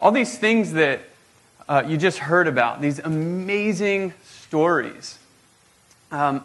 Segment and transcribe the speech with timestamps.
[0.00, 1.00] all these things that
[1.68, 5.18] uh, you just heard about, these amazing stories.
[6.12, 6.44] Um,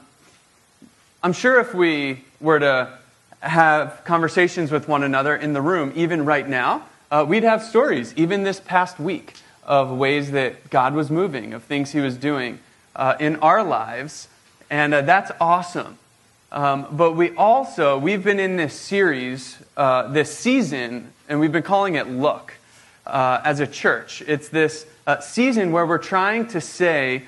[1.22, 2.98] I'm sure if we were to
[3.42, 8.14] have conversations with one another in the room, even right now, uh, we'd have stories,
[8.16, 9.34] even this past week,
[9.64, 12.60] of ways that God was moving, of things He was doing
[12.96, 14.28] uh, in our lives.
[14.70, 15.98] And uh, that's awesome.
[16.52, 21.64] Um, but we also, we've been in this series, uh, this season, and we've been
[21.64, 22.56] calling it Look
[23.06, 24.22] uh, as a church.
[24.28, 27.24] It's this uh, season where we're trying to say,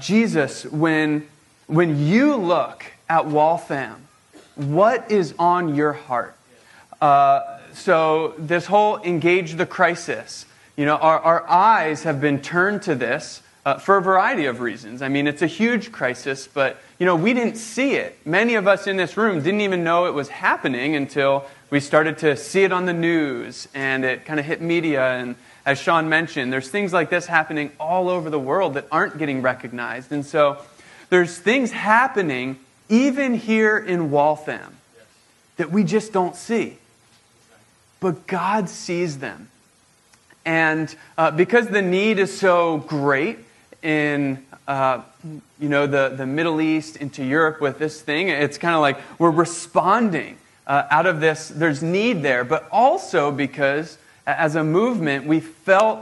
[0.00, 1.28] Jesus, when,
[1.66, 4.08] when you look at Waltham,
[4.56, 6.36] what is on your heart?
[7.00, 12.82] Uh, so, this whole engage the crisis, you know, our, our eyes have been turned
[12.82, 15.02] to this uh, for a variety of reasons.
[15.02, 18.18] I mean, it's a huge crisis, but, you know, we didn't see it.
[18.26, 22.18] Many of us in this room didn't even know it was happening until we started
[22.18, 25.14] to see it on the news and it kind of hit media.
[25.14, 29.16] And as Sean mentioned, there's things like this happening all over the world that aren't
[29.16, 30.12] getting recognized.
[30.12, 30.58] And so,
[31.08, 32.58] there's things happening
[32.90, 34.76] even here in Waltham,
[35.56, 36.76] that we just don't see.
[38.00, 39.48] But God sees them.
[40.44, 43.38] And uh, because the need is so great
[43.80, 45.00] in uh,
[45.58, 48.98] you know, the, the Middle East into Europe with this thing, it's kind of like
[49.18, 51.48] we're responding uh, out of this.
[51.48, 56.00] There's need there, but also because as a movement, we felt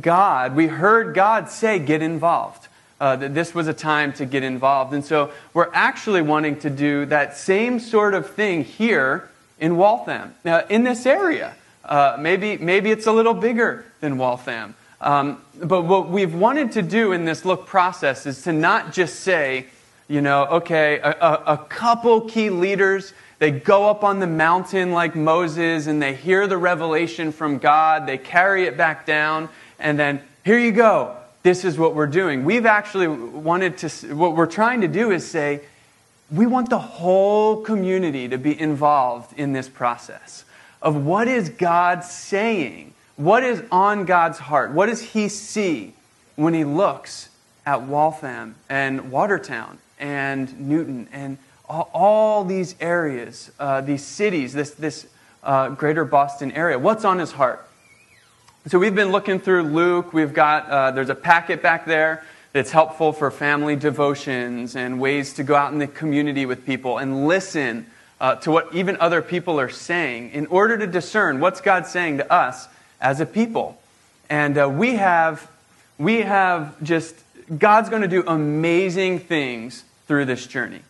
[0.00, 2.68] God, we heard God say, get involved
[3.02, 4.94] uh, that this was a time to get involved.
[4.94, 10.34] And so we're actually wanting to do that same sort of thing here in Waltham,
[10.44, 11.54] uh, in this area.
[11.84, 14.74] Uh, maybe, maybe it's a little bigger than Waltham.
[15.00, 19.20] Um, but what we've wanted to do in this look process is to not just
[19.20, 19.66] say,
[20.06, 24.92] you know, okay, a, a, a couple key leaders, they go up on the mountain
[24.92, 29.48] like Moses and they hear the revelation from God, they carry it back down,
[29.80, 32.44] and then here you go this is what we're doing.
[32.44, 35.62] We've actually wanted to, what we're trying to do is say,
[36.30, 40.44] we want the whole community to be involved in this process
[40.80, 42.94] of what is God saying?
[43.16, 44.70] What is on God's heart?
[44.70, 45.94] What does He see
[46.36, 47.28] when He looks
[47.66, 51.38] at Waltham and Watertown and Newton and
[51.72, 55.06] all, these areas, uh, these cities, this, this
[55.42, 56.78] uh, greater Boston area?
[56.78, 57.66] What's on His heart?
[58.66, 60.12] So we've been looking through Luke.
[60.12, 65.32] We've got, uh, there's a packet back there that's helpful for family devotions and ways
[65.34, 67.86] to go out in the community with people and listen
[68.20, 72.18] uh, to what even other people are saying in order to discern what's God saying
[72.18, 72.68] to us
[73.00, 73.80] as a people.
[74.30, 75.50] And uh, we have,
[75.98, 77.16] we have just,
[77.58, 80.82] God's going to do amazing things through this journey.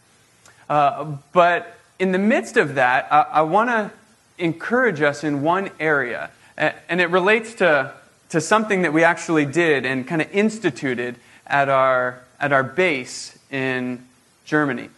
[0.68, 3.90] Uh, but in the midst of that, I, I want to
[4.38, 6.30] encourage us in one area.
[6.56, 7.92] And it relates to,
[8.30, 13.38] to something that we actually did and kind of instituted at our, at our base
[13.50, 14.04] in
[14.44, 14.88] Germany.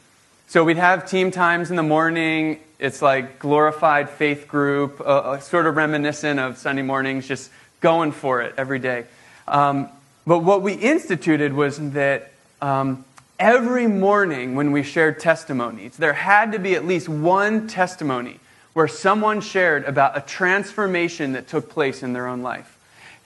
[0.49, 2.61] So we'd have team times in the morning.
[2.79, 7.51] It's like glorified faith group, uh, sort of reminiscent of Sunday mornings, just
[7.81, 9.05] going for it every day.
[9.47, 9.89] Um,
[10.27, 12.33] but what we instituted was that
[12.63, 13.05] um,
[13.39, 18.41] every morning when we shared testimonies, there had to be at least one testimony
[18.73, 22.79] where someone shared about a transformation that took place in their own life.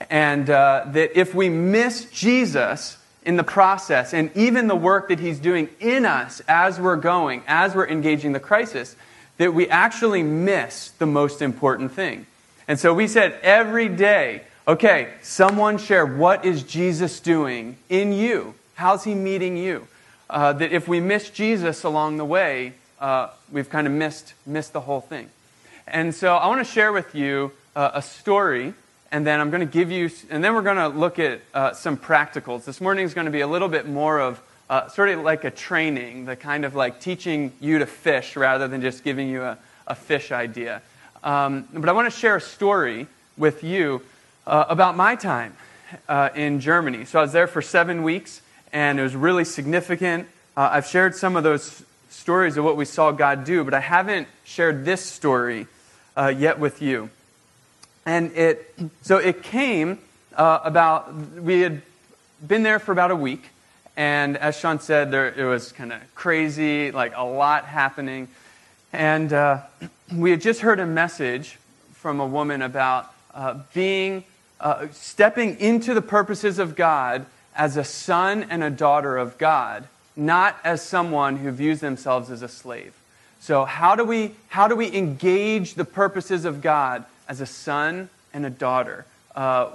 [0.09, 5.19] And uh, that if we miss Jesus in the process and even the work that
[5.19, 8.95] he's doing in us as we're going, as we're engaging the crisis,
[9.37, 12.25] that we actually miss the most important thing.
[12.67, 18.53] And so we said every day, okay, someone share what is Jesus doing in you?
[18.75, 19.87] How's he meeting you?
[20.29, 24.73] Uh, that if we miss Jesus along the way, uh, we've kind of missed, missed
[24.73, 25.27] the whole thing.
[25.87, 28.75] And so I want to share with you uh, a story,
[29.11, 31.73] and then I'm going to give you, and then we're going to look at uh,
[31.73, 32.65] some practicals.
[32.65, 34.39] This morning is going to be a little bit more of
[34.69, 38.67] uh, sort of like a training, the kind of like teaching you to fish rather
[38.67, 39.57] than just giving you a,
[39.87, 40.83] a fish idea.
[41.23, 44.03] Um, but I want to share a story with you
[44.45, 45.55] uh, about my time
[46.35, 47.05] in Germany.
[47.05, 50.27] So I was there for seven weeks, and it was really significant.
[50.55, 53.79] Uh, I've shared some of those stories of what we saw God do, but I
[53.79, 55.67] haven't shared this story
[56.17, 57.09] uh, yet with you.
[58.05, 59.99] And it, so it came
[60.35, 61.81] uh, about, we had
[62.45, 63.49] been there for about a week.
[63.95, 68.27] And as Sean said, there, it was kind of crazy, like a lot happening.
[68.93, 69.61] And uh,
[70.13, 71.57] we had just heard a message
[71.93, 74.23] from a woman about uh, being,
[74.59, 77.25] uh, stepping into the purposes of God
[77.59, 82.41] as a son and a daughter of God, not as someone who views themselves as
[82.41, 82.93] a slave.
[83.41, 88.09] So, how do we, how do we engage the purposes of God as a son
[88.33, 89.69] and a daughter uh,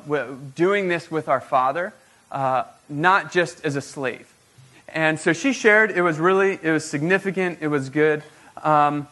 [0.54, 1.92] doing this with our Father,
[2.32, 4.32] uh, not just as a slave.
[4.88, 5.90] And so she shared.
[5.90, 7.58] It was really, it was significant.
[7.60, 8.22] It was good.
[8.62, 9.08] Um,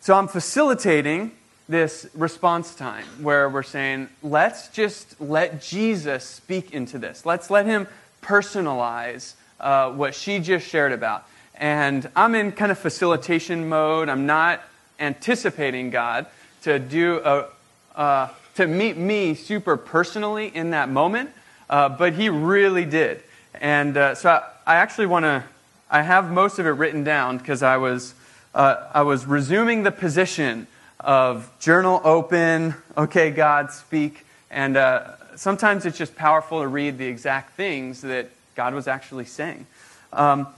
[0.00, 1.32] so I'm facilitating
[1.68, 7.26] this response time where we're saying, let's just let Jesus speak into this.
[7.26, 7.88] Let's let him
[8.26, 11.24] personalize uh, what she just shared about.
[11.54, 14.08] And I'm in kind of facilitation mode.
[14.08, 14.62] I'm not
[14.98, 16.26] anticipating God
[16.62, 17.48] to do a,
[17.94, 21.30] uh, to meet me super personally in that moment,
[21.70, 23.22] uh, but He really did.
[23.54, 25.44] And uh, so I, I actually want to.
[25.88, 28.14] I have most of it written down because I was
[28.54, 30.66] uh, I was resuming the position
[30.98, 32.74] of journal open.
[32.96, 34.26] Okay, God, speak.
[34.50, 39.26] And uh, sometimes it's just powerful to read the exact things that God was actually
[39.26, 39.66] saying.
[40.12, 40.48] Um,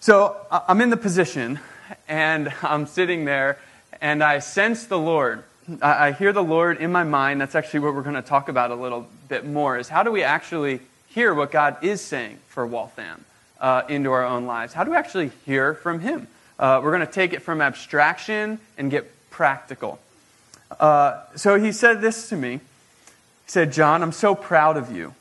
[0.00, 1.58] so I'm in the position,
[2.08, 3.58] and I'm sitting there,
[4.00, 5.44] and I sense the Lord.
[5.80, 7.40] I hear the Lord in my mind.
[7.40, 9.78] That's actually what we're going to talk about a little bit more.
[9.78, 13.24] Is how do we actually hear what God is saying for Waltham
[13.60, 14.74] uh, into our own lives?
[14.74, 16.26] How do we actually hear from Him?
[16.58, 19.98] Uh, we're going to take it from abstraction and get practical.
[20.78, 22.60] Uh, so he said this to me.
[23.44, 25.14] He said, John, I'm so proud of you.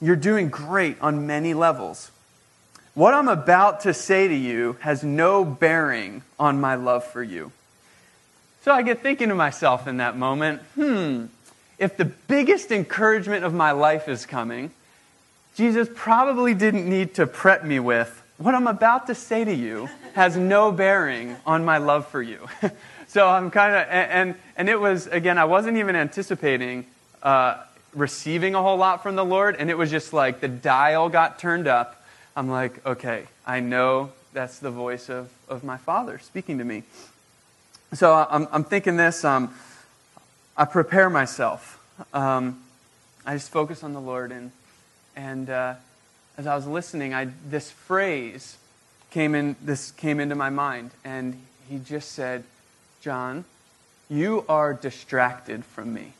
[0.00, 2.10] You're doing great on many levels.
[2.94, 7.52] What I'm about to say to you has no bearing on my love for you.
[8.62, 11.26] So I get thinking to myself in that moment, hmm,
[11.78, 14.70] if the biggest encouragement of my life is coming,
[15.56, 19.88] Jesus probably didn't need to prep me with, what I'm about to say to you
[20.14, 22.48] has no bearing on my love for you.
[23.08, 26.86] so I'm kind of, and, and it was, again, I wasn't even anticipating
[27.22, 27.58] uh,
[27.94, 31.38] receiving a whole lot from the Lord, and it was just like the dial got
[31.38, 32.00] turned up
[32.36, 36.84] I'm like, okay, I know that's the voice of, of my Father speaking to me.
[37.92, 39.24] So I'm, I'm thinking this.
[39.24, 39.52] Um,
[40.56, 41.78] I prepare myself.
[42.14, 42.62] Um,
[43.26, 44.30] I just focus on the Lord.
[44.30, 44.52] And,
[45.16, 45.74] and uh,
[46.38, 48.56] as I was listening, I, this phrase
[49.10, 50.92] came, in, this came into my mind.
[51.04, 51.38] And
[51.68, 52.44] he just said,
[53.00, 53.44] John,
[54.08, 56.12] you are distracted from me.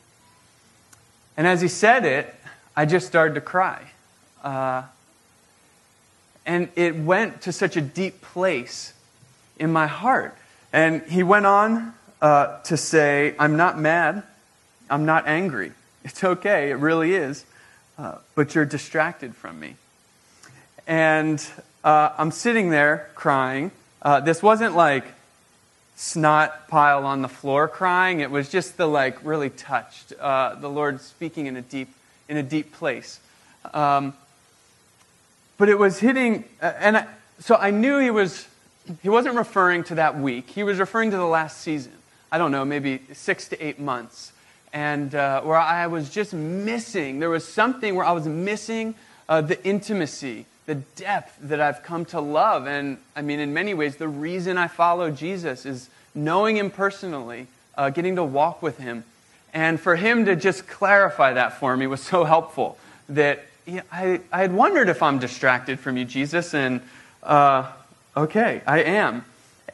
[1.41, 2.35] And as he said it,
[2.75, 3.81] I just started to cry.
[4.43, 4.83] Uh,
[6.45, 8.93] and it went to such a deep place
[9.57, 10.37] in my heart.
[10.71, 14.21] And he went on uh, to say, I'm not mad.
[14.87, 15.71] I'm not angry.
[16.03, 16.69] It's okay.
[16.69, 17.43] It really is.
[17.97, 19.77] Uh, but you're distracted from me.
[20.85, 21.43] And
[21.83, 23.71] uh, I'm sitting there crying.
[24.03, 25.05] Uh, this wasn't like
[26.01, 28.21] snot pile on the floor crying.
[28.21, 30.13] It was just the like really touched.
[30.19, 31.89] Uh, the Lord speaking in a deep,
[32.27, 33.19] in a deep place.
[33.71, 34.15] Um,
[35.59, 37.07] but it was hitting, uh, and I,
[37.39, 38.47] so I knew he was,
[39.03, 40.49] he wasn't referring to that week.
[40.49, 41.93] He was referring to the last season.
[42.31, 44.33] I don't know, maybe six to eight months.
[44.73, 48.95] And uh, where I was just missing, there was something where I was missing
[49.29, 52.65] uh, the intimacy, the depth that I've come to love.
[52.65, 57.47] And I mean, in many ways, the reason I follow Jesus is knowing him personally,
[57.75, 59.03] uh, getting to walk with him.
[59.53, 62.77] And for him to just clarify that for me was so helpful
[63.09, 63.43] that
[63.91, 66.79] I, I had wondered if I'm distracted from you, Jesus, and
[67.21, 67.69] uh,
[68.15, 69.25] okay, I am.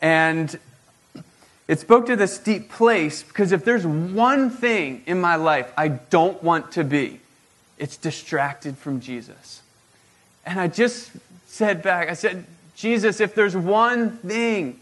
[0.02, 0.60] And
[1.68, 5.90] it spoke to this deep place because if there's one thing in my life I
[5.90, 7.20] don't want to be,
[7.78, 9.62] it's distracted from Jesus.
[10.48, 11.12] And I just
[11.46, 14.80] said back, I said, Jesus, if there's one thing,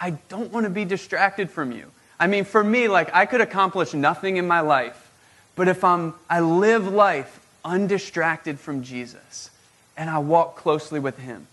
[0.00, 1.86] I don't want to be distracted from you.
[2.18, 5.10] I mean, for me, like, I could accomplish nothing in my life,
[5.54, 9.50] but if I'm, I live life undistracted from Jesus
[9.96, 11.46] and I walk closely with Him.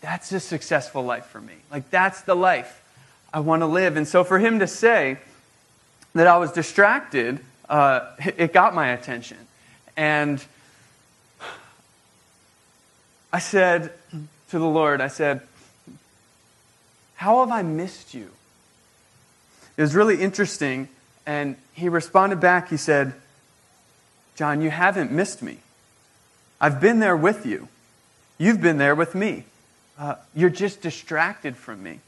[0.00, 1.54] That's a successful life for me.
[1.70, 2.82] Like, that's the life
[3.34, 3.98] I want to live.
[3.98, 5.18] And so, for Him to say
[6.14, 9.38] that I was distracted, uh, it got my attention.
[9.94, 10.42] And
[13.32, 13.92] I said
[14.50, 15.42] to the Lord, I said,
[17.16, 18.30] How have I missed you?
[19.76, 20.88] It was really interesting.
[21.26, 23.12] And he responded back, he said,
[24.34, 25.58] John, you haven't missed me.
[26.60, 27.68] I've been there with you.
[28.38, 29.44] You've been there with me.
[29.98, 32.00] Uh, you're just distracted from me.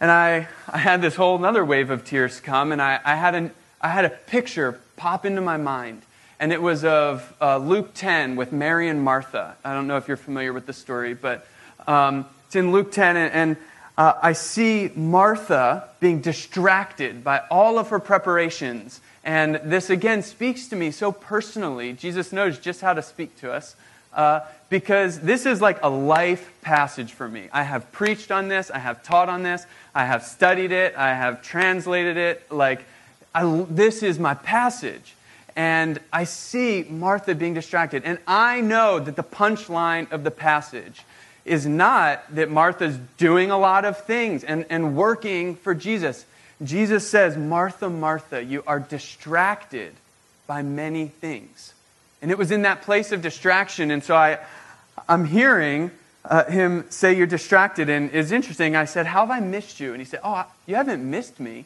[0.00, 3.34] And I, I had this whole other wave of tears come, and I, I, had
[3.34, 6.02] an, I had a picture pop into my mind.
[6.40, 9.56] And it was of uh, Luke 10 with Mary and Martha.
[9.64, 11.46] I don't know if you're familiar with the story, but
[11.86, 13.16] um, it's in Luke 10.
[13.16, 13.56] And, and
[13.96, 20.68] uh, I see Martha being distracted by all of her preparations and this again speaks
[20.68, 21.92] to me so personally.
[21.92, 23.76] Jesus knows just how to speak to us
[24.14, 24.40] uh,
[24.70, 27.50] because this is like a life passage for me.
[27.52, 31.08] I have preached on this, I have taught on this, I have studied it, I
[31.08, 32.50] have translated it.
[32.50, 32.86] Like,
[33.34, 35.14] I, this is my passage.
[35.58, 38.04] And I see Martha being distracted.
[38.04, 41.02] And I know that the punchline of the passage
[41.44, 46.24] is not that Martha's doing a lot of things and, and working for Jesus.
[46.62, 49.94] Jesus says, Martha, Martha, you are distracted
[50.46, 51.74] by many things.
[52.22, 53.90] And it was in that place of distraction.
[53.90, 54.38] And so I,
[55.08, 55.90] I'm hearing
[56.24, 57.88] uh, him say, You're distracted.
[57.88, 58.76] And it's interesting.
[58.76, 59.90] I said, How have I missed you?
[59.90, 61.64] And he said, Oh, you haven't missed me.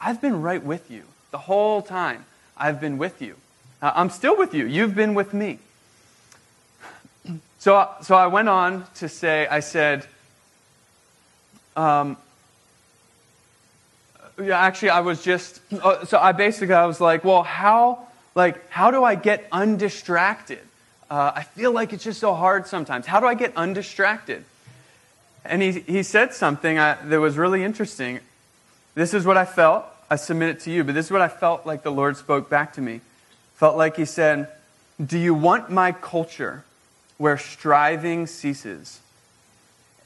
[0.00, 2.24] I've been right with you the whole time.
[2.58, 3.36] I've been with you.
[3.80, 4.66] Uh, I'm still with you.
[4.66, 5.58] You've been with me.
[7.58, 10.06] So, so I went on to say, I said,
[11.76, 12.16] um,
[14.40, 18.68] yeah, actually, I was just, uh, so I basically, I was like, well, how, like,
[18.70, 20.60] how do I get undistracted?
[21.10, 23.06] Uh, I feel like it's just so hard sometimes.
[23.06, 24.44] How do I get undistracted?
[25.44, 28.20] And he, he said something I, that was really interesting.
[28.94, 29.84] This is what I felt.
[30.10, 32.48] I submit it to you, but this is what I felt like the Lord spoke
[32.48, 33.00] back to me.
[33.54, 34.48] Felt like He said,
[35.04, 36.64] Do you want my culture
[37.18, 39.00] where striving ceases?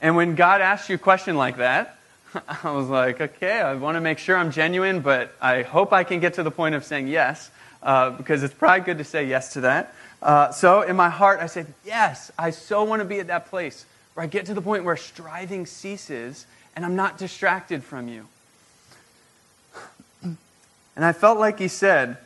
[0.01, 1.97] And when God asks you a question like that,
[2.63, 6.03] I was like, okay, I want to make sure I'm genuine, but I hope I
[6.03, 7.49] can get to the point of saying yes,
[7.81, 9.93] uh, because it's probably good to say yes to that.
[10.21, 13.47] Uh, so in my heart, I said, yes, I so want to be at that
[13.47, 16.45] place where I get to the point where striving ceases
[16.75, 18.27] and I'm not distracted from you.
[20.95, 22.17] And I felt like he said,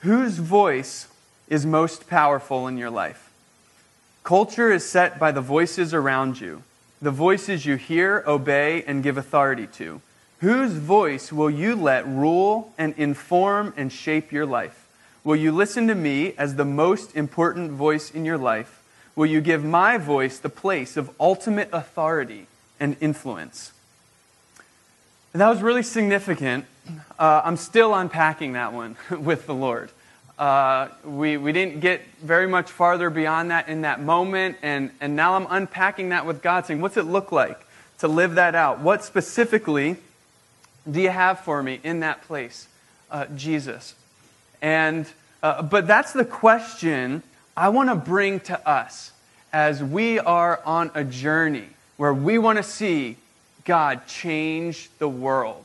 [0.00, 1.08] Whose voice
[1.48, 3.30] is most powerful in your life?
[4.24, 6.62] Culture is set by the voices around you,
[7.02, 10.00] the voices you hear, obey, and give authority to.
[10.40, 14.86] Whose voice will you let rule and inform and shape your life?
[15.22, 18.82] Will you listen to me as the most important voice in your life?
[19.14, 22.46] Will you give my voice the place of ultimate authority
[22.78, 23.72] and influence?
[25.34, 26.64] And that was really significant.
[27.18, 29.90] Uh, I'm still unpacking that one with the Lord.
[30.38, 35.14] Uh, we, we didn't get very much farther beyond that in that moment, and, and
[35.14, 37.60] now I'm unpacking that with God, saying, What's it look like
[37.98, 38.80] to live that out?
[38.80, 39.96] What specifically
[40.90, 42.68] do you have for me in that place,
[43.10, 43.94] uh, Jesus?
[44.62, 45.06] And,
[45.42, 47.22] uh, but that's the question
[47.56, 49.12] I want to bring to us
[49.52, 53.16] as we are on a journey where we want to see
[53.64, 55.64] God change the world,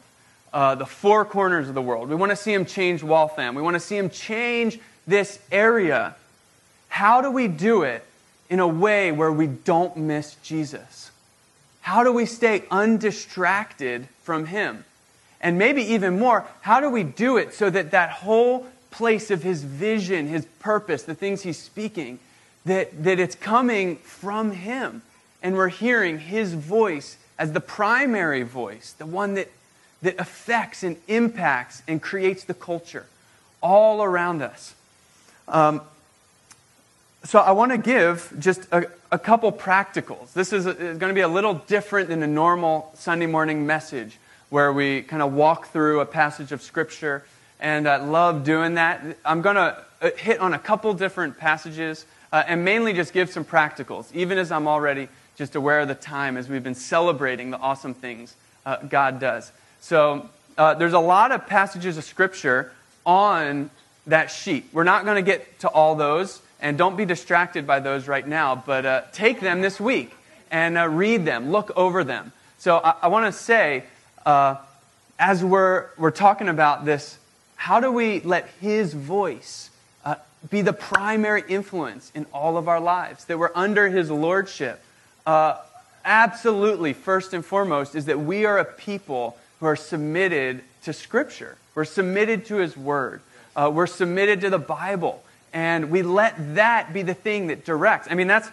[0.56, 2.08] uh, the four corners of the world.
[2.08, 3.56] We want to see Him change Waltham.
[3.56, 6.16] We want to see Him change this area.
[6.88, 8.06] How do we do it
[8.50, 11.12] in a way where we don't miss Jesus?
[11.82, 14.86] How do we stay undistracted from Him?
[15.42, 19.44] And maybe even more, how do we do it so that that whole place of
[19.44, 22.18] His vision, His purpose, the things He's speaking,
[22.64, 25.02] that, that it's coming from Him
[25.44, 29.50] and we're hearing His voice as the primary voice, the one that,
[30.06, 33.08] that affects and impacts and creates the culture
[33.62, 34.76] all around us.
[35.48, 35.82] Um,
[37.24, 40.32] so I want to give just a, a couple practicals.
[40.34, 44.20] This is, is going to be a little different than a normal Sunday morning message
[44.50, 47.26] where we kind of walk through a passage of Scripture,
[47.60, 49.04] and I love doing that.
[49.26, 53.32] I'm going to uh, hit on a couple different passages uh, and mainly just give
[53.32, 57.50] some practicals, even as I'm already just aware of the time as we've been celebrating
[57.50, 58.36] the awesome things
[58.68, 59.52] uh, God does.
[59.82, 62.72] So uh, there's a lot of passages of Scripture
[63.06, 63.70] on
[64.08, 64.66] that sheet.
[64.72, 68.28] We're not going to get to all those, and don't be distracted by those right
[68.28, 70.14] now, but uh, take them this week
[70.52, 72.32] and uh, read them, look over them.
[72.58, 73.84] So I, I want to say,
[74.26, 74.56] uh,
[75.20, 77.18] as we're, we're talking about this,
[77.56, 79.70] how do we let His voice
[80.04, 80.16] uh,
[80.50, 83.26] be the primary influence in all of our lives?
[83.26, 84.82] That we're under His lordship
[85.26, 85.58] uh,
[86.04, 91.58] absolutely, first and foremost, is that we are a people who are submitted to Scripture.
[91.74, 93.22] We're submitted to His Word.
[93.56, 95.24] Uh, we're submitted to the Bible.
[95.54, 98.08] And we let that be the thing that directs.
[98.10, 98.50] I mean, that's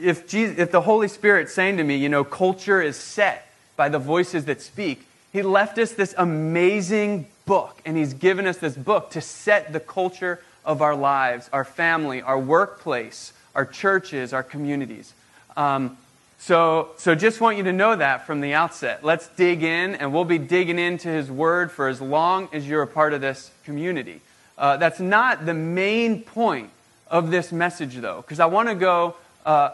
[0.00, 3.88] if, Jesus, if the Holy Spirit's saying to me, you know, culture is set by
[3.88, 8.74] the voices that speak, He left us this amazing book, and He's given us this
[8.74, 14.42] book to set the culture of our lives, our family, our workplace, our churches, our
[14.42, 15.14] communities.
[15.56, 15.96] Um,
[16.38, 19.02] so, so just want you to know that from the outset.
[19.02, 22.82] Let's dig in, and we'll be digging into His Word for as long as you're
[22.82, 24.20] a part of this community.
[24.58, 26.70] Uh, that's not the main point
[27.08, 29.70] of this message, though, because I want to go uh,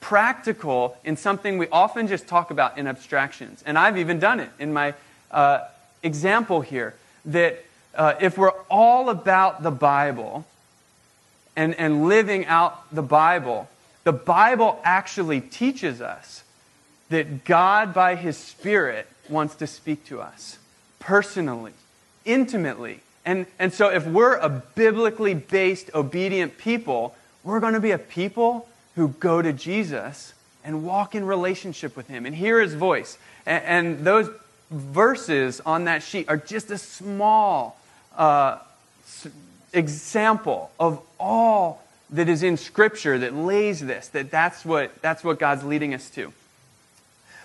[0.00, 3.62] practical in something we often just talk about in abstractions.
[3.66, 4.94] And I've even done it in my
[5.30, 5.60] uh,
[6.02, 6.94] example here
[7.26, 7.64] that
[7.94, 10.44] uh, if we're all about the Bible
[11.56, 13.68] and, and living out the Bible,
[14.08, 16.42] the Bible actually teaches us
[17.10, 20.56] that God, by His Spirit, wants to speak to us
[20.98, 21.74] personally,
[22.24, 27.90] intimately, And, and so, if we're a biblically based, obedient people, we're going to be
[27.90, 30.32] a people who go to Jesus
[30.64, 33.18] and walk in relationship with Him and hear His voice.
[33.44, 34.30] And, and those
[34.70, 37.78] verses on that sheet are just a small
[38.16, 38.56] uh,
[39.74, 45.38] example of all that is in Scripture that lays this, that that's what, that's what
[45.38, 46.32] God's leading us to.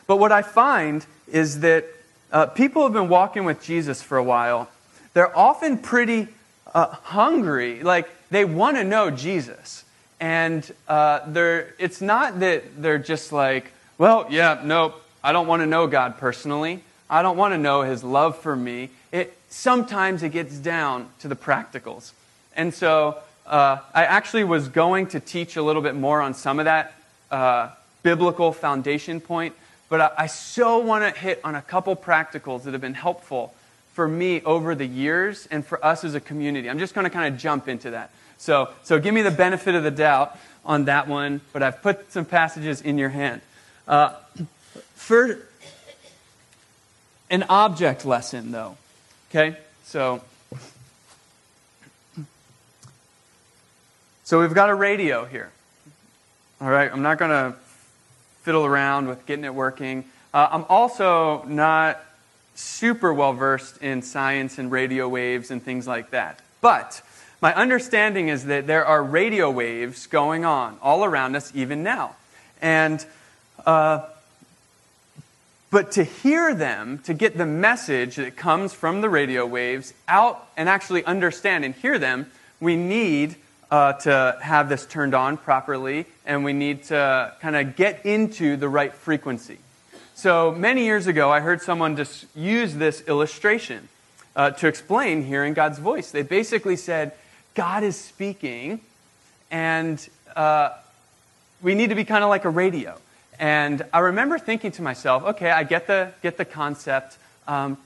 [0.08, 1.86] But what I find is that
[2.32, 4.70] uh, people have been walking with Jesus for a while,
[5.13, 6.27] they're often pretty
[6.74, 7.84] uh, hungry.
[7.84, 9.86] Like, they want to know Jesus.
[10.20, 15.62] And uh, they're, it's not that they're just like, well, yeah, nope, I don't want
[15.62, 16.84] to know God personally.
[17.10, 18.89] I don't want to know his love for me.
[19.12, 22.12] It, sometimes it gets down to the practicals.
[22.55, 26.59] And so uh, I actually was going to teach a little bit more on some
[26.59, 26.93] of that
[27.31, 27.69] uh,
[28.01, 29.55] biblical foundation point,
[29.89, 33.53] but I, I so want to hit on a couple practicals that have been helpful
[33.93, 36.69] for me over the years and for us as a community.
[36.69, 38.12] I'm just going to kind of jump into that.
[38.38, 42.12] So, so give me the benefit of the doubt on that one, but I've put
[42.12, 43.41] some passages in your hand.
[43.88, 44.13] Uh,
[44.95, 45.39] for
[47.29, 48.77] an object lesson, though,
[49.29, 49.57] okay?
[49.85, 50.21] So,
[54.24, 55.51] so we've got a radio here.
[56.62, 57.58] All right, I'm not going to
[58.44, 60.06] fiddle around with getting it working.
[60.34, 62.00] Uh, I'm also not
[62.56, 66.39] super well versed in science and radio waves and things like that.
[66.62, 67.01] But
[67.42, 72.15] my understanding is that there are radio waves going on all around us even now.
[72.62, 73.06] And,
[73.65, 74.06] uh,
[75.70, 80.48] but to hear them, to get the message that comes from the radio waves out
[80.56, 83.36] and actually understand and hear them, we need
[83.72, 88.55] uh, to have this turned on properly and we need to kind of get into
[88.58, 89.58] the right frequency.
[90.15, 93.89] So many years ago, I heard someone just use this illustration
[94.36, 96.12] uh, to explain hearing God's voice.
[96.12, 97.13] They basically said,
[97.55, 98.79] God is speaking,
[99.51, 100.70] and uh,
[101.62, 102.97] we need to be kind of like a radio.
[103.39, 107.78] And I remember thinking to myself, okay, I get the, get the concept, um,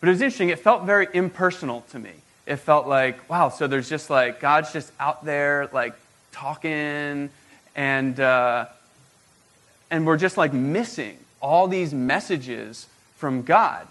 [0.00, 0.50] but it was interesting.
[0.50, 2.12] It felt very impersonal to me.
[2.46, 5.94] It felt like, wow, so there's just like, God's just out there, like,
[6.32, 7.30] talking,
[7.74, 8.66] and, uh,
[9.90, 13.86] and we're just like missing all these messages from God.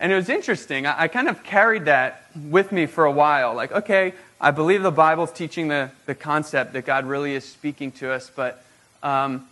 [0.00, 0.86] And it was interesting.
[0.86, 3.54] I, I, kind of carried that with me for a while.
[3.54, 7.90] Like, okay, I believe the Bible's teaching the, the concept that God really is speaking
[7.92, 8.64] to us, but,
[9.02, 9.48] um,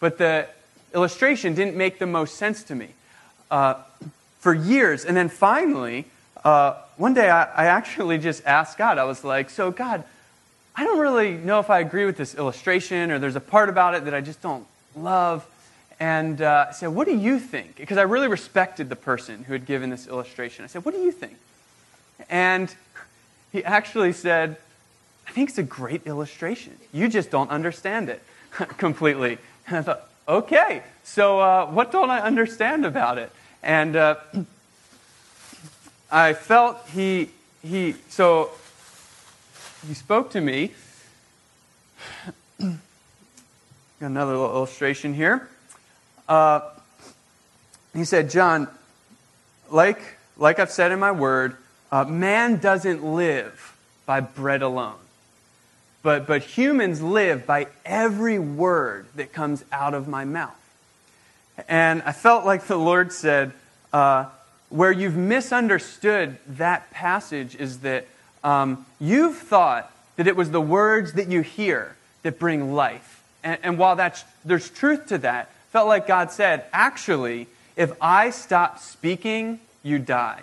[0.00, 0.46] but the
[0.94, 2.88] illustration didn't make the most sense to me
[3.50, 3.74] uh,
[4.40, 5.04] for years.
[5.04, 6.04] And then finally,
[6.46, 10.04] uh, one day I, I actually just asked God, I was like, so, God,
[10.74, 13.94] I don't really know if I agree with this illustration, or there's a part about
[13.94, 15.46] it that I just don't love
[15.98, 17.76] and uh, I said, What do you think?
[17.76, 20.64] Because I really respected the person who had given this illustration.
[20.64, 21.36] I said, What do you think?
[22.28, 22.74] And
[23.52, 24.56] he actually said,
[25.26, 26.76] I think it's a great illustration.
[26.92, 28.22] You just don't understand it
[28.78, 29.38] completely.
[29.66, 33.30] And I thought, Okay, so uh, what don't I understand about it?
[33.62, 34.16] And uh,
[36.10, 37.30] I felt he,
[37.62, 38.50] he, so
[39.86, 40.72] he spoke to me.
[42.60, 42.78] Got
[44.00, 45.48] another little illustration here.
[46.28, 46.60] Uh,
[47.94, 48.68] he said, John,
[49.70, 50.00] like,
[50.36, 51.56] like I've said in my word,
[51.90, 54.98] uh, man doesn't live by bread alone.
[56.02, 60.54] But, but humans live by every word that comes out of my mouth.
[61.68, 63.52] And I felt like the Lord said,
[63.92, 64.26] uh,
[64.68, 68.06] where you've misunderstood that passage is that
[68.42, 73.22] um, you've thought that it was the words that you hear that bring life.
[73.44, 78.30] And, and while that's, there's truth to that, felt like God said, actually, if I
[78.30, 80.42] stop speaking, you die.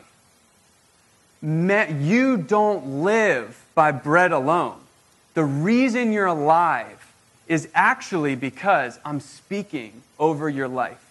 [1.41, 4.77] You don't live by bread alone.
[5.33, 7.11] The reason you're alive
[7.47, 11.03] is actually because I'm speaking over your life.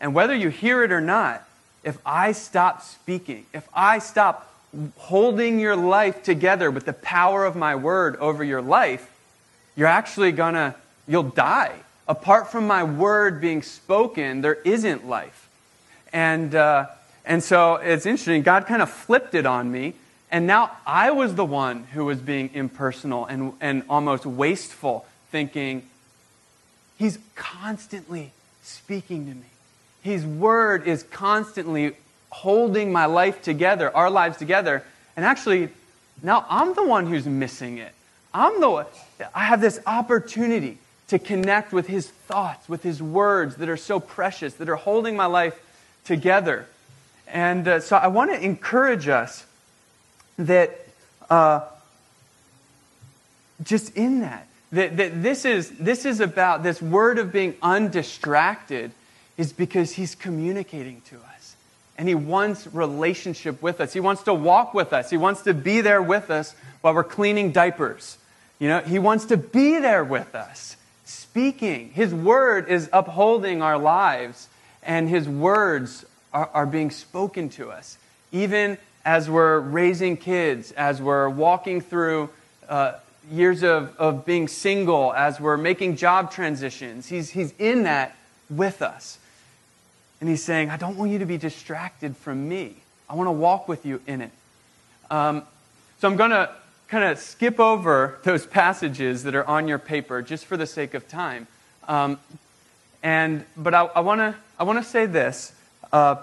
[0.00, 1.47] And whether you hear it or not,
[1.88, 4.52] if I stop speaking, if I stop
[4.96, 9.10] holding your life together with the power of my word over your life,
[9.74, 10.74] you're actually gonna,
[11.06, 11.74] you'll die
[12.08, 15.48] apart from my word being spoken, there isn't life.
[16.12, 16.86] And, uh,
[17.24, 18.42] and so it's interesting.
[18.42, 19.94] God kind of flipped it on me.
[20.30, 25.88] And now I was the one who was being impersonal and, and almost wasteful, thinking,
[26.98, 29.46] He's constantly speaking to me.
[30.02, 31.94] His word is constantly
[32.30, 34.84] holding my life together, our lives together.
[35.16, 35.70] And actually,
[36.22, 37.92] now I'm the one who's missing it.
[38.32, 38.86] I'm the one.
[39.34, 43.98] I have this opportunity to connect with His thoughts, with His words that are so
[43.98, 45.58] precious, that are holding my life
[46.04, 46.66] together.
[47.26, 49.44] And uh, so I want to encourage us
[50.38, 50.78] that
[51.30, 51.60] uh,
[53.62, 54.46] just in that.
[54.70, 58.90] That, that this, is, this is about this word of being undistracted,
[59.38, 61.56] is because he's communicating to us.
[61.96, 63.92] And he wants relationship with us.
[63.92, 65.08] He wants to walk with us.
[65.10, 68.18] He wants to be there with us while we're cleaning diapers.
[68.58, 71.90] You know, he wants to be there with us, speaking.
[71.90, 74.48] His word is upholding our lives,
[74.82, 77.98] and his words are, are being spoken to us.
[78.32, 82.28] Even as we're raising kids, as we're walking through
[82.68, 82.94] uh,
[83.30, 87.06] years of, of being single, as we're making job transitions.
[87.06, 88.16] He's, he's in that
[88.50, 89.17] with us.
[90.20, 92.76] And he's saying, I don't want you to be distracted from me.
[93.08, 94.30] I want to walk with you in it.
[95.10, 95.42] Um,
[96.00, 96.50] so I'm going to
[96.88, 100.94] kind of skip over those passages that are on your paper just for the sake
[100.94, 101.46] of time.
[101.86, 102.18] Um,
[103.02, 105.52] and, but I, I want to say this.
[105.92, 106.16] Uh,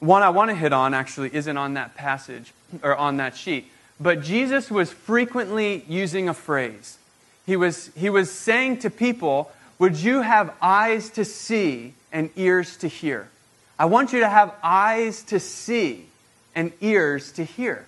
[0.00, 3.70] one I want to hit on actually isn't on that passage or on that sheet.
[4.00, 6.98] But Jesus was frequently using a phrase.
[7.46, 12.78] He was, he was saying to people, Would you have eyes to see and ears
[12.78, 13.28] to hear?
[13.78, 16.06] I want you to have eyes to see
[16.54, 17.86] and ears to hear.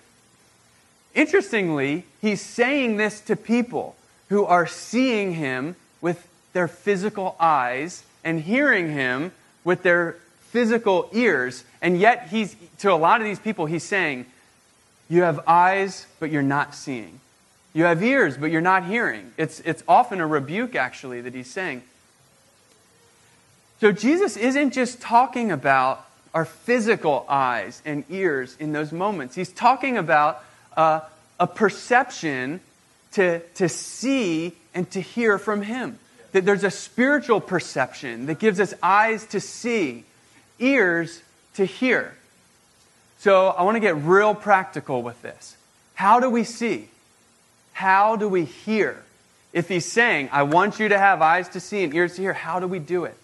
[1.15, 3.95] Interestingly, he's saying this to people
[4.29, 9.31] who are seeing him with their physical eyes and hearing him
[9.63, 10.17] with their
[10.51, 11.63] physical ears.
[11.81, 14.25] And yet, he's, to a lot of these people, he's saying,
[15.09, 17.21] you have eyes, but you're not seeing.
[17.73, 19.31] You have ears, but you're not hearing.
[19.37, 21.83] It's, it's often a rebuke, actually, that he's saying.
[23.79, 29.51] So Jesus isn't just talking about our physical eyes and ears in those moments, he's
[29.51, 30.43] talking about
[30.75, 31.01] uh,
[31.39, 32.59] a perception
[33.13, 35.97] to, to see and to hear from him.
[36.33, 40.03] That there's a spiritual perception that gives us eyes to see,
[40.59, 41.21] ears
[41.55, 42.15] to hear.
[43.19, 45.55] So I want to get real practical with this.
[45.95, 46.89] How do we see?
[47.73, 49.03] How do we hear?
[49.53, 52.33] If he's saying, I want you to have eyes to see and ears to hear,
[52.33, 53.17] how do we do it?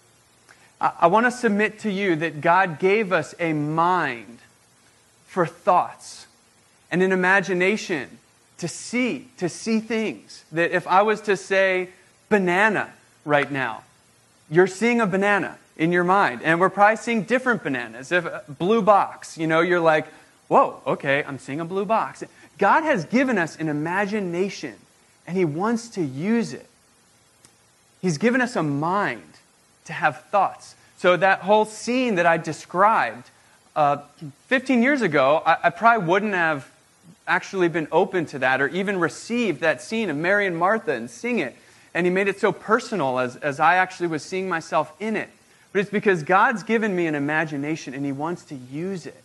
[0.80, 4.38] I, want to submit to you that God gave us a mind
[5.26, 6.26] for thoughts
[6.90, 8.18] and an imagination
[8.58, 10.44] to see, to see things.
[10.52, 11.90] That if I was to say
[12.28, 12.92] banana
[13.24, 13.84] right now,
[14.50, 16.42] you're seeing a banana in your mind.
[16.42, 18.12] And we're probably seeing different bananas.
[18.12, 20.06] If a blue box, you know, you're like,
[20.48, 22.22] whoa, okay, I'm seeing a blue box.
[22.58, 24.74] God has given us an imagination,
[25.26, 26.68] and He wants to use it.
[28.00, 29.33] He's given us a mind
[29.84, 30.74] to have thoughts.
[30.98, 33.30] So that whole scene that I described
[33.76, 33.98] uh,
[34.46, 36.70] 15 years ago, I, I probably wouldn't have
[37.26, 41.10] actually been open to that or even received that scene of Mary and Martha and
[41.10, 41.56] sing it.
[41.94, 45.28] And he made it so personal as, as I actually was seeing myself in it.
[45.74, 49.22] But it's because God's given me an imagination and He wants to use it.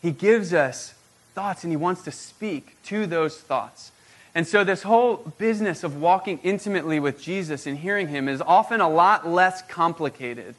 [0.00, 0.94] He gives us
[1.34, 3.90] thoughts and He wants to speak to those thoughts.
[4.34, 8.80] And so, this whole business of walking intimately with Jesus and hearing Him is often
[8.80, 10.56] a lot less complicated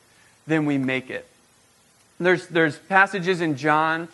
[0.47, 1.27] than we make it.
[2.19, 4.07] There's, there's passages in John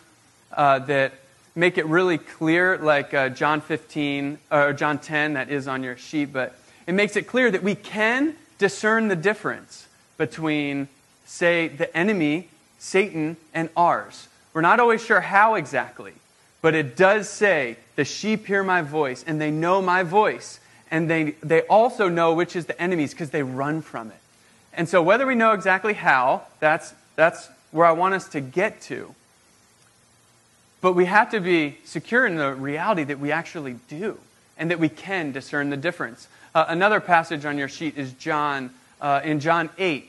[0.52, 1.12] uh, that
[1.54, 5.96] make it really clear, like uh, John 15, or John 10, that is on your
[5.96, 10.88] sheet, but it makes it clear that we can discern the difference between,
[11.26, 12.48] say, the enemy,
[12.78, 14.28] Satan, and ours.
[14.52, 16.12] We're not always sure how exactly,
[16.62, 21.10] but it does say, the sheep hear my voice, and they know my voice, and
[21.10, 24.16] they, they also know which is the enemy's because they run from it.
[24.72, 28.80] And so, whether we know exactly how, that's, that's where I want us to get
[28.82, 29.14] to.
[30.80, 34.18] But we have to be secure in the reality that we actually do
[34.56, 36.28] and that we can discern the difference.
[36.54, 38.70] Uh, another passage on your sheet is John,
[39.00, 40.08] uh, in John 8.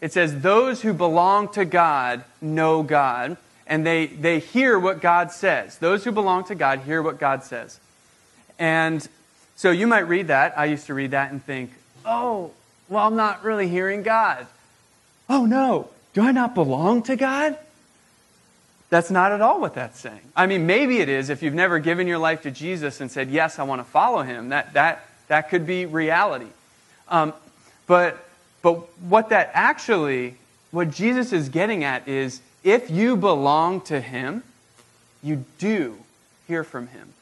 [0.00, 3.36] It says, Those who belong to God know God,
[3.66, 5.78] and they, they hear what God says.
[5.78, 7.78] Those who belong to God hear what God says.
[8.58, 9.06] And
[9.56, 10.58] so you might read that.
[10.58, 11.70] I used to read that and think,
[12.04, 12.50] oh,
[12.88, 14.46] well, I'm not really hearing God.
[15.28, 15.88] Oh, no.
[16.12, 17.58] Do I not belong to God?
[18.90, 20.20] That's not at all what that's saying.
[20.36, 23.30] I mean, maybe it is if you've never given your life to Jesus and said,
[23.30, 24.50] yes, I want to follow him.
[24.50, 26.46] That, that, that could be reality.
[27.08, 27.32] Um,
[27.86, 28.24] but
[28.64, 30.36] but what that actually,
[30.70, 34.42] what Jesus is getting at is if you belong to Him,
[35.22, 35.98] you do
[36.48, 37.12] hear from Him.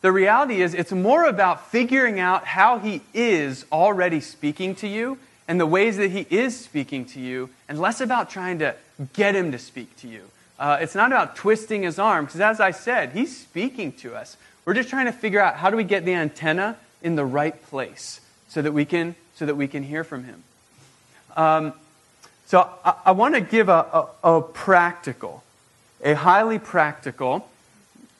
[0.00, 5.18] The reality is, it's more about figuring out how He is already speaking to you
[5.46, 8.74] and the ways that He is speaking to you, and less about trying to
[9.12, 10.24] get Him to speak to you.
[10.58, 14.36] Uh, it's not about twisting His arm, because as I said, He's speaking to us.
[14.64, 17.60] We're just trying to figure out how do we get the antenna in the right
[17.66, 20.42] place so that we can so that we can hear from him.
[21.34, 21.72] Um,
[22.50, 25.42] so I, I want to give a, a, a, practical,
[26.02, 27.46] a highly practical,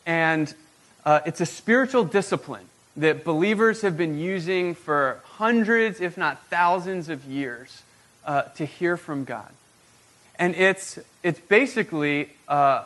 [0.07, 0.55] and
[1.01, 7.09] Uh, it's a spiritual discipline that believers have been using for hundreds, if not thousands,
[7.09, 7.83] of years
[8.27, 9.49] uh, to hear from God.
[10.39, 12.85] And it's, it's basically uh,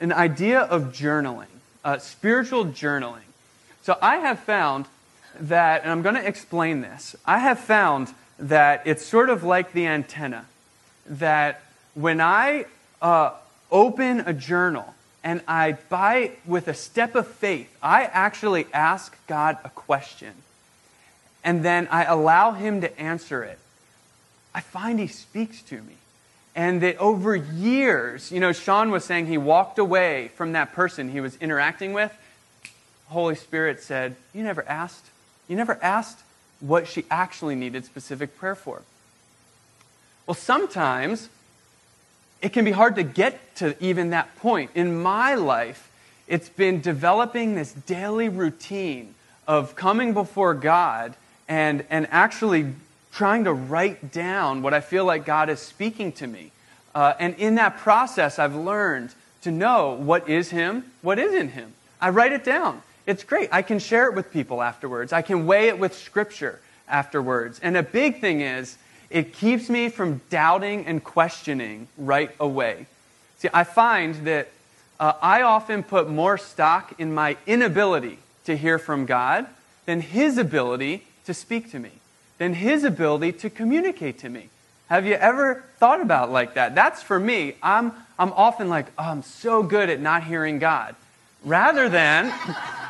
[0.00, 1.54] an idea of journaling,
[1.84, 3.30] uh, spiritual journaling.
[3.86, 4.86] So I have found
[5.38, 8.10] that, and I'm going to explain this, I have found
[8.44, 10.46] that it's sort of like the antenna,
[11.06, 11.62] that
[11.94, 12.66] when I
[13.00, 13.30] uh,
[13.70, 19.56] open a journal and I buy with a step of faith, I actually ask God
[19.64, 20.34] a question
[21.42, 23.58] and then I allow Him to answer it.
[24.54, 25.94] I find He speaks to me.
[26.56, 31.08] And that over years, you know, Sean was saying he walked away from that person
[31.08, 32.16] he was interacting with.
[33.08, 35.04] Holy Spirit said, You never asked.
[35.48, 36.23] You never asked
[36.60, 38.82] what she actually needed specific prayer for.
[40.26, 41.28] Well, sometimes
[42.40, 44.70] it can be hard to get to even that point.
[44.74, 45.90] In my life,
[46.26, 49.14] it's been developing this daily routine
[49.46, 51.14] of coming before God
[51.48, 52.72] and, and actually
[53.12, 56.50] trying to write down what I feel like God is speaking to me.
[56.94, 61.74] Uh, and in that process, I've learned to know what is Him, what isn't Him.
[62.00, 62.82] I write it down.
[63.06, 63.48] It's great.
[63.52, 65.12] I can share it with people afterwards.
[65.12, 67.60] I can weigh it with Scripture afterwards.
[67.62, 68.78] And a big thing is,
[69.10, 72.86] it keeps me from doubting and questioning right away.
[73.38, 74.48] See, I find that
[74.98, 79.46] uh, I often put more stock in my inability to hear from God
[79.86, 81.90] than His ability to speak to me,
[82.38, 84.48] than His ability to communicate to me.
[84.88, 86.74] Have you ever thought about like that?
[86.74, 87.54] That's for me.
[87.62, 90.94] I'm, I'm often like, oh, I'm so good at not hearing God.
[91.44, 92.32] Rather than,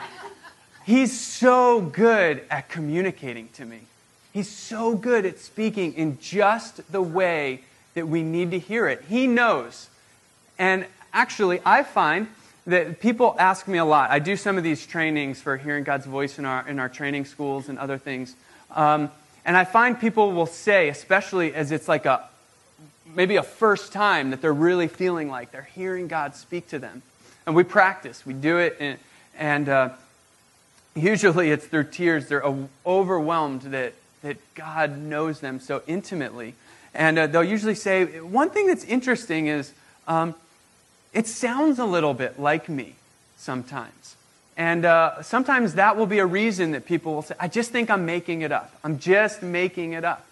[0.84, 3.80] He's so good at communicating to me.
[4.32, 7.60] He's so good at speaking in just the way
[7.94, 9.02] that we need to hear it.
[9.08, 9.88] He knows.
[10.58, 12.28] And actually, I find
[12.66, 14.10] that people ask me a lot.
[14.10, 17.24] I do some of these trainings for hearing God's voice in our, in our training
[17.26, 18.34] schools and other things.
[18.70, 19.10] Um,
[19.44, 22.28] and I find people will say, especially as it's like a
[23.14, 27.02] maybe a first time that they're really feeling like they're hearing God speak to them.
[27.46, 28.98] And we practice, we do it, and,
[29.38, 29.90] and uh,
[30.94, 32.28] usually it's through tears.
[32.28, 32.44] They're
[32.86, 36.54] overwhelmed that, that God knows them so intimately.
[36.94, 39.72] And uh, they'll usually say, one thing that's interesting is
[40.06, 40.34] um,
[41.12, 42.94] it sounds a little bit like me
[43.36, 44.16] sometimes.
[44.56, 47.90] And uh, sometimes that will be a reason that people will say, I just think
[47.90, 48.72] I'm making it up.
[48.84, 50.24] I'm just making it up.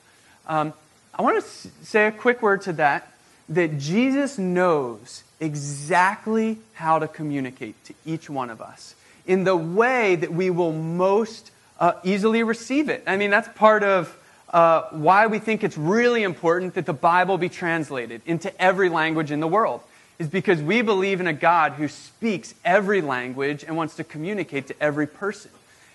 [0.46, 0.72] Um,
[1.14, 1.48] I want to
[1.84, 3.12] say a quick word to that
[3.48, 8.94] that Jesus knows exactly how to communicate to each one of us
[9.26, 13.02] in the way that we will most uh, easily receive it.
[13.06, 14.16] I mean, that's part of
[14.52, 19.30] uh, why we think it's really important that the Bible be translated into every language
[19.30, 19.80] in the world
[20.18, 24.66] is because we believe in a God who speaks every language and wants to communicate
[24.68, 25.50] to every person.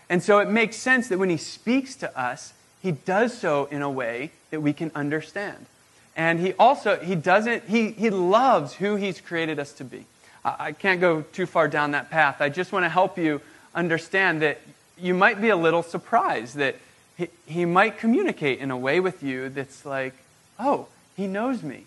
[0.10, 3.82] And so it makes sense that when he speaks to us, he does so in
[3.82, 5.66] a way that we can understand.
[6.16, 10.06] And he also, he doesn't, he, he loves who he's created us to be.
[10.44, 12.42] I, can't go too far down that path.
[12.42, 13.42] I just want to help you
[13.76, 14.60] understand that
[14.98, 16.76] you might be a little surprised that
[17.18, 20.14] he, he might communicate in a way with you that's like,
[20.60, 21.86] oh, he knows me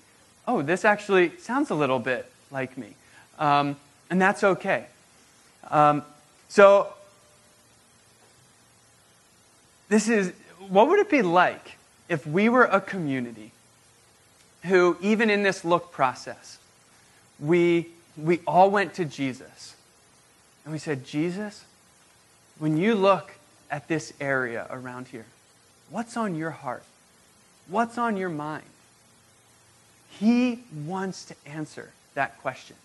[0.50, 2.94] oh, this actually sounds a little bit like me.
[3.38, 3.76] Um,
[4.10, 4.86] and that's okay.
[5.70, 6.02] Um,
[6.48, 6.92] so,
[9.88, 10.32] this is
[10.68, 11.76] what would it be like
[12.08, 13.52] if we were a community
[14.64, 16.58] who, even in this look process,
[17.38, 17.88] we,
[18.22, 19.74] we all went to Jesus
[20.64, 21.64] and we said, Jesus,
[22.58, 23.32] when you look
[23.70, 25.26] at this area around here,
[25.90, 26.84] what's on your heart?
[27.68, 28.64] What's on your mind?
[30.18, 32.76] He wants to answer that question.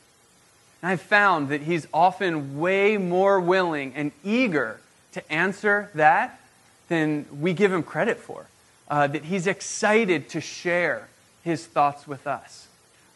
[0.81, 4.79] And I've found that he's often way more willing and eager
[5.13, 6.39] to answer that
[6.87, 8.45] than we give him credit for.
[8.87, 11.07] Uh, that he's excited to share
[11.43, 12.67] his thoughts with us.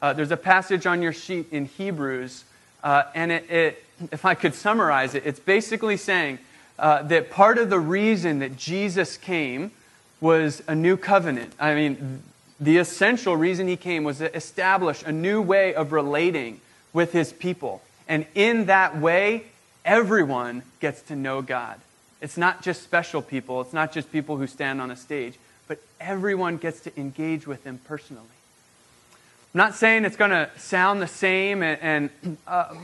[0.01, 2.45] Uh, there's a passage on your sheet in Hebrews,
[2.83, 6.39] uh, and it, it, if I could summarize it, it's basically saying
[6.77, 9.71] uh, that part of the reason that Jesus came
[10.21, 11.53] was a new covenant.
[11.59, 12.23] I mean,
[12.59, 16.61] the essential reason he came was to establish a new way of relating
[16.93, 17.81] with his people.
[18.07, 19.45] And in that way,
[19.85, 21.79] everyone gets to know God.
[22.21, 25.35] It's not just special people, it's not just people who stand on a stage,
[25.67, 28.25] but everyone gets to engage with him personally.
[29.53, 32.75] Not saying it's going to sound the same, and, and uh,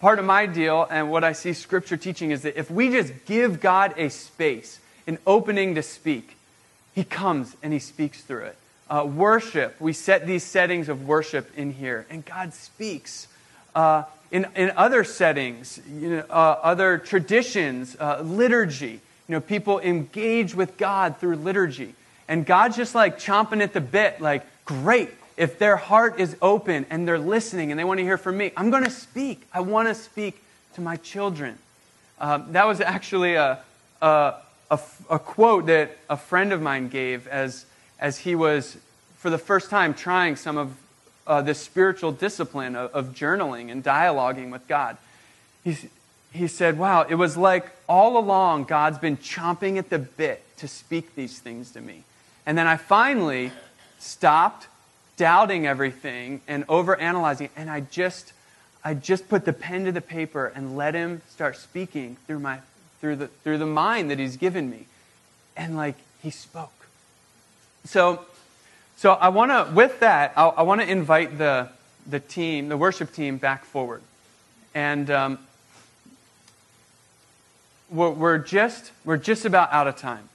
[0.00, 3.12] part of my deal and what I see Scripture teaching is that if we just
[3.26, 6.36] give God a space, an opening to speak,
[6.94, 8.56] he comes and he speaks through it
[8.92, 9.80] uh, worship.
[9.80, 13.26] We set these settings of worship in here, and God speaks.
[13.74, 19.00] Uh, in, in other settings, you know, uh, other traditions, uh, liturgy.
[19.28, 21.94] You know, people engage with God through liturgy.
[22.28, 25.10] And God's just like chomping at the bit, like, great.
[25.36, 28.52] If their heart is open and they're listening and they want to hear from me,
[28.56, 29.46] I'm going to speak.
[29.52, 30.42] I want to speak
[30.74, 31.58] to my children.
[32.20, 33.58] Um, that was actually a,
[34.00, 34.34] a,
[34.70, 37.66] a, a, quote that a friend of mine gave as,
[37.98, 38.76] as he was,
[39.16, 40.76] for the first time, trying some of
[41.26, 44.96] uh, this spiritual discipline of, of, journaling and dialoguing with God.
[45.64, 45.76] He,
[46.32, 50.68] he said, Wow, it was like all along God's been chomping at the bit to
[50.68, 52.04] speak these things to me.
[52.46, 53.52] And then I finally
[53.98, 54.66] stopped
[55.16, 58.32] doubting everything and overanalyzing, and I just
[58.84, 62.60] I just put the pen to the paper and let him start speaking through my
[63.00, 64.86] through the through the mind that he's given me.
[65.56, 66.86] And like he spoke.
[67.84, 68.24] So
[68.96, 71.68] so I want to with that I, I want to invite the
[72.06, 74.02] the team, the worship team back forward.
[74.74, 75.38] And um,
[77.90, 80.28] we're, we're just we're just about out of time.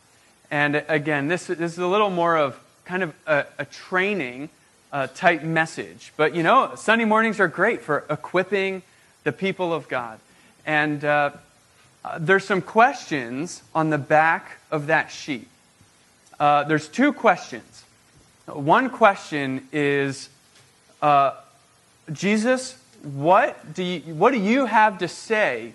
[0.49, 4.49] And again, this, this is a little more of kind of a, a training
[4.91, 6.13] uh, type message.
[6.17, 8.83] But you know, Sunday mornings are great for equipping
[9.23, 10.19] the people of God.
[10.65, 11.31] And uh,
[12.03, 15.47] uh, there's some questions on the back of that sheet.
[16.39, 17.83] Uh, there's two questions.
[18.45, 20.29] One question is
[21.01, 21.33] uh,
[22.11, 25.73] Jesus, what do, you, what do you have to say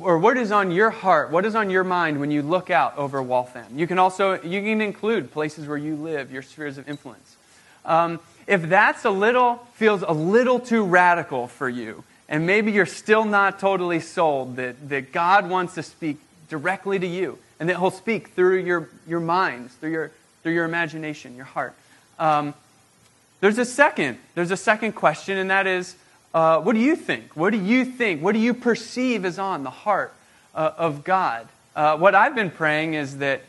[0.00, 2.96] or what is on your heart, what is on your mind when you look out
[2.98, 3.78] over Waltham?
[3.78, 7.36] You can also you can include places where you live, your spheres of influence.
[7.84, 12.84] Um, if that's a little, feels a little too radical for you, and maybe you're
[12.84, 16.16] still not totally sold that, that God wants to speak
[16.48, 20.10] directly to you, and that He'll speak through your, your minds, through your,
[20.42, 21.74] through your imagination, your heart.
[22.18, 22.52] Um,
[23.38, 25.94] there's a second, there's a second question, and that is,
[26.34, 27.36] uh, what do you think?
[27.36, 28.20] What do you think?
[28.20, 30.12] What do you perceive is on the heart
[30.56, 31.46] uh, of God?
[31.76, 33.42] Uh, what I've been praying is that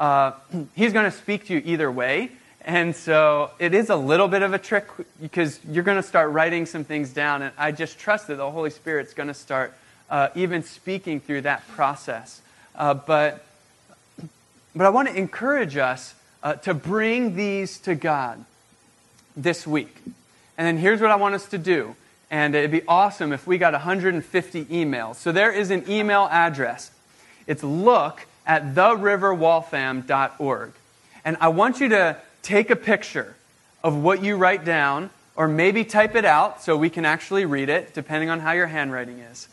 [0.00, 0.32] uh,
[0.74, 2.32] He's going to speak to you either way.
[2.68, 4.84] And so it is a little bit of a trick
[5.22, 7.40] because you're going to start writing some things down.
[7.40, 9.72] And I just trust that the Holy Spirit's going to start
[10.10, 12.42] uh, even speaking through that process.
[12.74, 13.42] Uh, but,
[14.76, 18.44] but I want to encourage us uh, to bring these to God
[19.34, 19.96] this week.
[20.58, 21.96] And then here's what I want us to do.
[22.30, 25.14] And it'd be awesome if we got 150 emails.
[25.14, 26.90] So there is an email address.
[27.46, 30.72] It's look at theriverwaltham.org.
[31.24, 33.36] And I want you to take a picture
[33.84, 37.68] of what you write down, or maybe type it out so we can actually read
[37.68, 39.48] it, depending on how your handwriting is.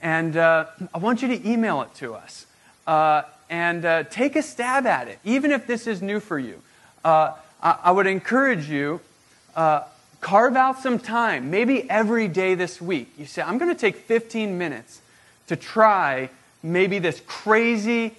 [0.00, 2.46] And uh, I want you to email it to us.
[2.86, 6.62] Uh, and uh, take a stab at it, even if this is new for you.
[7.04, 9.00] Uh, I, I, would encourage you,
[9.56, 9.82] uh,
[10.20, 13.12] carve out some time, maybe every day this week.
[13.18, 15.00] You say, I'm going to take 15 minutes
[15.48, 16.30] to try
[16.62, 18.14] maybe this crazy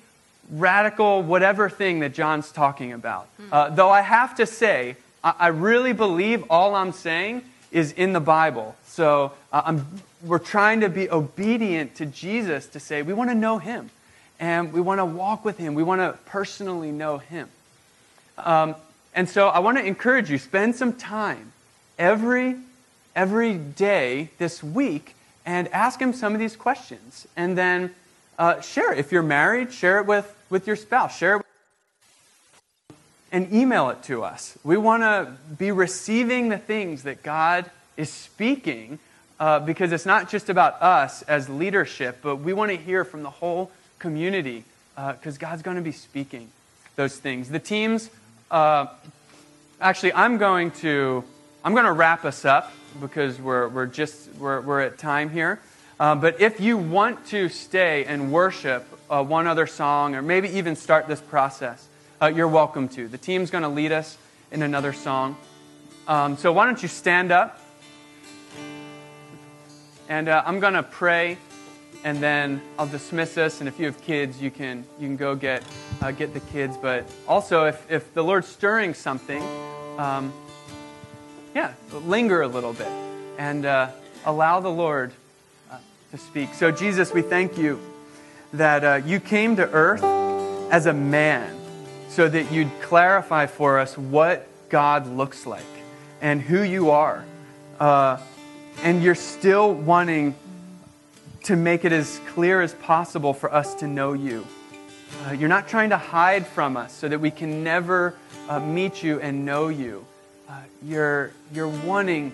[0.49, 3.27] radical whatever thing that John's talking about.
[3.51, 8.13] Uh, though I have to say, I, I, really believe all I'm saying is in
[8.13, 8.75] the Bible.
[8.85, 9.79] So uh,
[10.23, 13.89] we're trying to be obedient to Jesus to say we want to know Him
[14.39, 15.75] and we want to walk with Him.
[15.75, 17.49] We want to personally know Him.
[18.37, 18.75] Um,
[19.13, 21.51] and so I want to encourage you spend some time
[21.97, 22.55] every
[23.15, 27.93] every day this week and ask Him some of these questions, and then
[28.37, 28.99] uh, share it.
[28.99, 31.17] If you're married, share it with with your spouse.
[31.17, 31.45] Share it
[33.31, 34.57] and email it to us.
[34.63, 38.99] We want to be receiving the things that God is speaking
[39.39, 43.23] uh, because it's not just about us as leadership, but we want to hear from
[43.23, 44.63] the whole community
[44.95, 46.49] because uh, God's going to be speaking
[46.95, 47.49] those things.
[47.49, 48.09] The teams,
[48.51, 48.87] uh,
[49.79, 51.23] actually, I'm going to
[51.63, 55.59] I'm going to wrap us up because we're, we're just we're, we're at time here.
[55.99, 60.47] Uh, but if you want to stay and worship uh, one other song or maybe
[60.47, 61.89] even start this process,
[62.21, 63.09] uh, you're welcome to.
[63.09, 64.17] The team's going to lead us
[64.49, 65.35] in another song.
[66.07, 67.59] Um, so why don't you stand up?
[70.07, 71.37] And uh, I'm going to pray,
[72.05, 73.59] and then I'll dismiss us.
[73.59, 75.63] And if you have kids, you can you can go get
[76.01, 76.77] uh, get the kids.
[76.77, 79.43] But also, if if the Lord's stirring something,
[79.99, 80.33] um,
[81.53, 82.87] yeah, linger a little bit
[83.37, 83.65] and
[84.25, 85.11] allow the Lord
[86.11, 86.53] to speak.
[86.55, 87.79] So Jesus, we thank you
[88.53, 90.03] that uh, you came to earth
[90.71, 91.55] as a man
[92.09, 95.63] so that you'd clarify for us what God looks like
[96.21, 97.23] and who you are.
[97.79, 98.17] Uh,
[98.81, 100.33] and you're still wanting
[101.43, 104.45] to make it as clear as possible for us to know you.
[105.27, 108.15] Uh, you're not trying to hide from us so that we can never
[108.47, 110.05] uh, meet you and know you.
[110.47, 110.53] Uh,
[110.83, 112.31] you're, you're wanting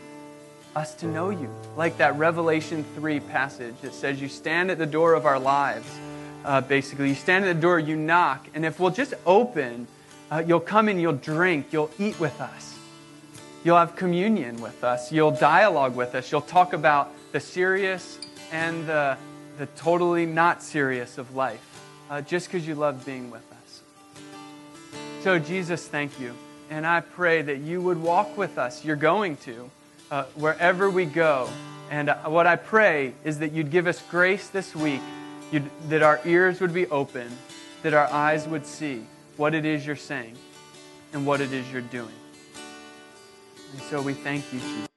[0.76, 1.50] us to know you.
[1.78, 5.88] Like that Revelation 3 passage that says, You stand at the door of our lives.
[6.44, 9.88] Uh, basically, you stand at the door, you knock, and if we'll just open,
[10.30, 12.78] uh, you'll come in, you'll drink, you'll eat with us.
[13.64, 15.12] You'll have communion with us.
[15.12, 16.32] You'll dialogue with us.
[16.32, 18.20] You'll talk about the serious
[18.52, 19.18] and the,
[19.58, 23.82] the totally not serious of life uh, just because you love being with us.
[25.22, 26.36] So, Jesus, thank you.
[26.70, 28.86] And I pray that you would walk with us.
[28.86, 29.70] You're going to,
[30.12, 31.50] uh, wherever we go.
[31.90, 35.02] And uh, what I pray is that you'd give us grace this week,
[35.52, 37.30] you'd, that our ears would be open,
[37.84, 39.06] that our eyes would see
[39.38, 40.36] what it is you're saying
[41.14, 42.10] and what it is you're doing.
[43.74, 44.95] And so we thank you, Jesus.